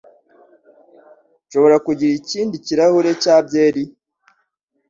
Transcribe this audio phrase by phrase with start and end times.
[1.45, 3.83] Nshobora kugira ikindi kirahure cya byeri?